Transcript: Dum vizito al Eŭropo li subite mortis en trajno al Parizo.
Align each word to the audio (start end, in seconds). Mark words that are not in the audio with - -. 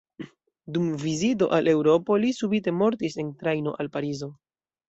Dum 0.77 0.87
vizito 1.03 1.49
al 1.59 1.69
Eŭropo 1.75 2.19
li 2.25 2.33
subite 2.39 2.75
mortis 2.81 3.21
en 3.25 3.33
trajno 3.43 3.79
al 3.85 3.93
Parizo. 3.99 4.33